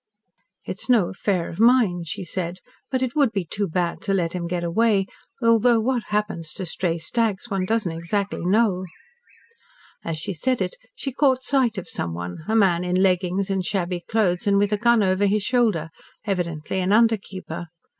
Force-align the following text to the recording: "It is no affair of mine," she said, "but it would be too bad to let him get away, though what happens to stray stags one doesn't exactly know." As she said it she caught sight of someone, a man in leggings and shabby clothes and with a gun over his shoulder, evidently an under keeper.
"It 0.65 0.81
is 0.81 0.89
no 0.89 1.09
affair 1.09 1.47
of 1.47 1.59
mine," 1.59 2.05
she 2.05 2.23
said, 2.23 2.57
"but 2.89 3.03
it 3.03 3.15
would 3.15 3.31
be 3.31 3.45
too 3.45 3.67
bad 3.67 4.01
to 4.01 4.15
let 4.15 4.33
him 4.33 4.47
get 4.47 4.63
away, 4.63 5.05
though 5.41 5.79
what 5.79 6.05
happens 6.07 6.53
to 6.53 6.65
stray 6.65 6.97
stags 6.97 7.51
one 7.51 7.65
doesn't 7.65 7.91
exactly 7.91 8.43
know." 8.43 8.85
As 10.03 10.17
she 10.17 10.33
said 10.33 10.59
it 10.59 10.73
she 10.95 11.11
caught 11.11 11.43
sight 11.43 11.77
of 11.77 11.87
someone, 11.87 12.39
a 12.47 12.55
man 12.55 12.83
in 12.83 12.95
leggings 12.95 13.51
and 13.51 13.63
shabby 13.63 13.99
clothes 13.99 14.47
and 14.47 14.57
with 14.57 14.73
a 14.73 14.77
gun 14.77 15.03
over 15.03 15.27
his 15.27 15.43
shoulder, 15.43 15.91
evidently 16.25 16.79
an 16.79 16.91
under 16.91 17.17
keeper. 17.17 17.67